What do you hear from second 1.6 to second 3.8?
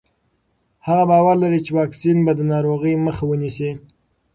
چې واکسین به د ناروغۍ مخه ونیسي.